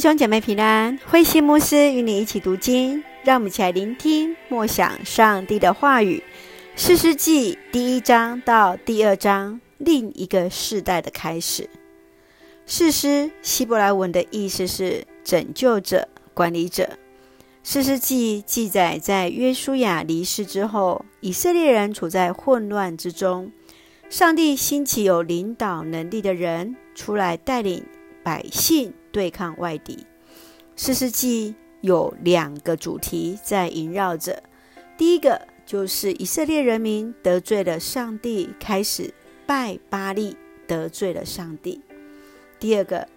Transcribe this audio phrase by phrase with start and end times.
[0.00, 6.22] 兄姐妹平安，慧馨牧师与你一起读经，让我们一起来聆听默想上帝的话语。
[6.74, 11.68] 士师记第一章到第二章，另一个世代的开始。
[12.64, 16.88] 士师希伯来文的意思是拯救者、管理者。
[17.62, 23.52] 士师记记载在约书亚离世之后，以色列人处在混乱之中，
[24.08, 27.84] 上帝兴起有领导能力的人出来带领
[28.22, 30.06] 百姓对抗外敌。
[30.76, 34.42] 四世纪有两个主题在萦绕着，
[34.96, 39.12] 第一个就是以色列人民得罪了上帝，开始
[39.46, 41.80] 拜巴力，得罪了上帝；
[42.58, 43.08] 第二个。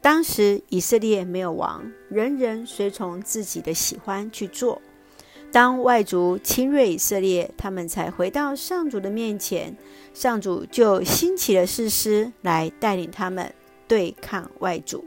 [0.00, 4.80] 当时以色列没有王，人人随从自己的喜欢去做。
[5.50, 9.76] 当外族侵略以色列，他们才回到上主的面前，
[10.14, 13.52] 上主就兴起了士师来带领他们
[13.88, 15.04] 对抗外族。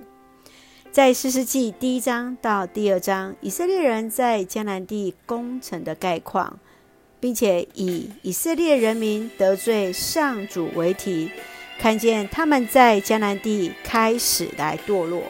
[0.91, 6.59] 在士师记第一章到第二章，以色列人在迦南地攻城的概况，
[7.17, 11.31] 并且以以色列人民得罪上主为题。
[11.79, 15.23] 看见他们在迦南地开始来堕落，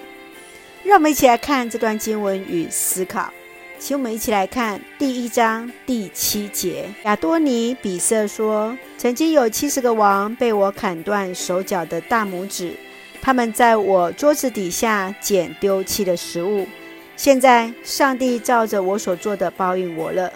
[0.84, 3.32] 让我们一起来看这段经文与思考。
[3.78, 6.86] 请我们一起来看第一章第七节。
[7.04, 12.74] 亚多尼比色说：“曾经有七十个王被我砍断手脚的大拇指，
[13.22, 16.68] 他们在我桌子底下捡丢弃的食物。
[17.16, 20.34] 现在上帝照着我所做的报应我了。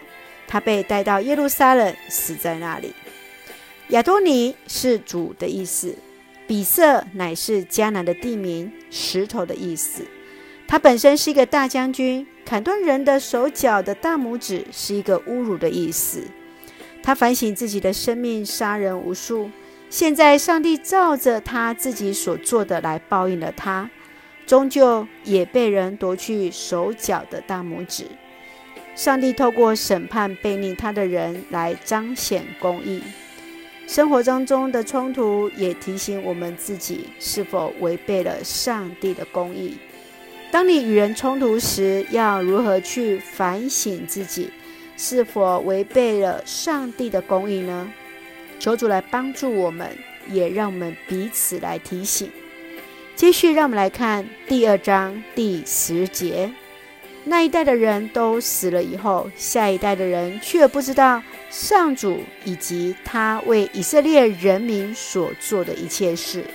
[0.47, 2.93] 他被带到耶路撒冷，死在那里。”
[3.89, 5.95] 亚多尼是主的意思，
[6.47, 10.03] 比色乃是迦南的地名，石头的意思。
[10.67, 16.23] 他本身是一个大将军，砍断人的手脚的大拇指是一个侮辱的意思。
[17.03, 19.49] 他反省自己的生命，杀人无数。
[19.89, 23.89] 现在上帝照着他自己所做的来报应了他，
[24.45, 28.05] 终究也被人夺去手脚的大拇指。
[28.93, 33.01] 上帝透过审判背逆他的人来彰显公义。
[33.87, 39.77] 生活当中的冲突也提醒我们自己是否违背了上帝的公义。
[40.51, 44.49] 当你与人冲突时，要如何去反省自己
[44.97, 47.91] 是否违背了上帝的公义呢？
[48.59, 49.97] 求主来帮助我们，
[50.29, 52.29] 也让我们彼此来提醒。
[53.15, 56.51] 接续，让我们来看第二章第十节。
[57.23, 66.45] 那一代的人都死了以后，下一代的人却不知道上主以及他为以色列人民所做的一切事。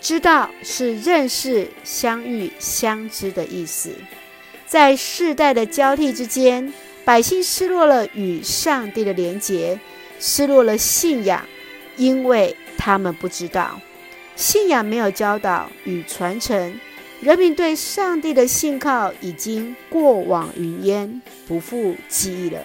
[0.00, 3.90] 知道是认识、相遇、相知的意思。
[4.66, 6.72] 在世代的交替之间，
[7.04, 9.80] 百姓失落了与上帝的连结，
[10.26, 11.44] 失落了信仰，
[11.98, 13.78] 因为他们不知道
[14.34, 16.80] 信仰没有教导与传承。
[17.20, 22.58] 人民对上帝的信靠已经过往云烟，不复记忆了。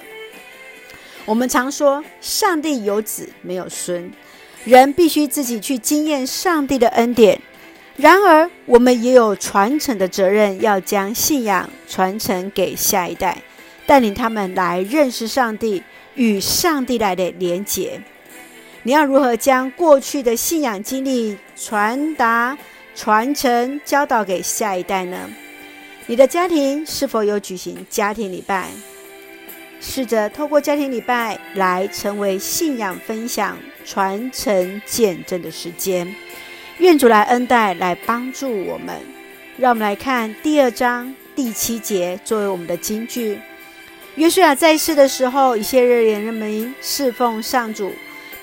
[1.25, 4.09] 我们常说，上帝有子没有孙，
[4.63, 7.41] 人必须自己去经验上帝的恩典。
[7.97, 13.37] 然而，我们也有传承的责任，要将信仰传承给下一代，
[13.85, 15.83] 带领他们来认识上帝，
[16.19, 18.01] 与上帝来的连结。
[18.83, 22.57] 你要如何将过去的信仰经历传达？
[22.95, 25.29] 传承教导给下一代呢？
[26.07, 28.67] 你的家庭是否有举行家庭礼拜？
[29.79, 36.13] 试着透过家庭礼拜来成为信仰分享、传承见证的时间。
[36.79, 38.97] 愿主来恩待，来帮助我们。
[39.55, 43.39] 让我们来看第二章第七节作为我们的金句。
[44.19, 47.89] 约书亚在世的时候，以色列人民侍奉上主；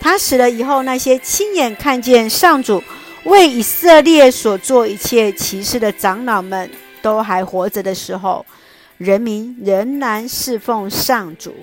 [0.01, 2.83] 他死了以后，那些亲眼看见上主。
[3.25, 6.71] 为以色列所做一切奇事的长老们
[7.03, 8.47] 都还活着的时候，
[8.97, 11.55] 人民仍然侍奉上主。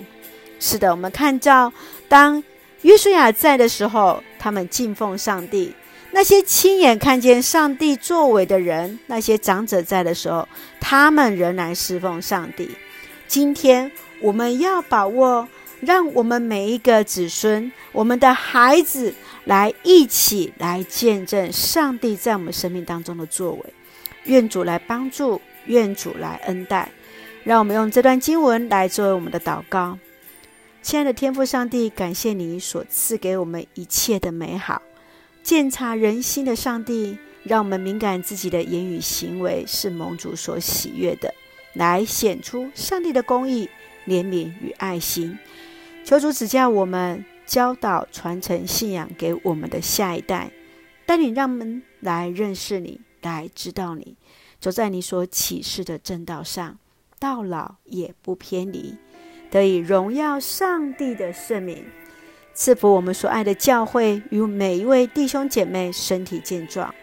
[0.60, 1.72] 是的，我们看到，
[2.08, 2.40] 当
[2.82, 5.72] 约书亚在的时候，他们敬奉上帝；
[6.12, 10.46] 那些亲眼看见上帝作为的人，那些长者在的时候，
[10.78, 12.70] 他们仍然侍奉上帝。
[13.34, 13.90] 今天
[14.20, 15.48] 我们要把握，
[15.80, 19.12] 让我们每一个子孙，我们的孩子。
[19.44, 23.64] 来一起来见证上帝在我们生命当中的作为，
[24.22, 26.88] 愿主来帮助，愿主来恩待。
[27.42, 29.98] 让我们用这段经文来作为我们的祷告。
[30.80, 34.80] 亲爱的天父上帝，感谢你所赐给我们一切的美好，
[35.42, 41.34] 鉴察人心的上帝，让我们敏感自己的言语行为是蒙主所喜悦的，
[41.74, 43.68] 来显出上帝的公义、
[44.06, 45.38] 怜悯与爱心。
[46.04, 47.24] 求主指教我们。
[47.46, 50.50] 教导、传承信仰给我们的下一代，
[51.04, 54.16] 带领让我们来认识你，来知道你。
[54.58, 56.78] 走在你所启示的正道上，
[57.18, 58.96] 到老也不偏离，
[59.50, 61.84] 得以荣耀上帝的圣名。
[62.54, 66.94] 赐福我们所爱的教会与每一位弟兄姐妹身体健壮，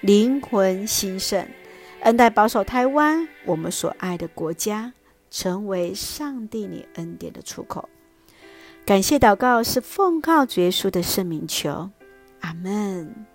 [0.00, 1.44] 灵魂兴盛，
[2.02, 4.92] 恩待保守台湾，我们所爱的国家，
[5.30, 7.88] 成为上帝你恩典的出口。
[8.86, 11.90] 感谢祷告是奉靠主耶稣的圣名求，
[12.40, 13.26] 阿门。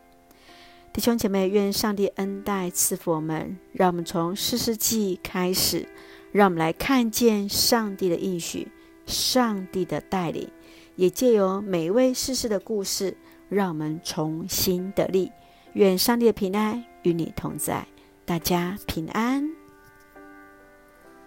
[0.94, 5.88] 弟兄姐妹，愿上帝恩待赐福我们，让我们从士师记开始，
[6.31, 8.68] 让我们来看见上帝的应许，
[9.06, 10.50] 上帝的带领。
[10.95, 13.18] 也借由每一位士师的故事，
[13.50, 15.31] 让我们重新得力。
[15.74, 17.86] 愿上帝的平安与你同在，
[18.25, 19.62] 大家平安。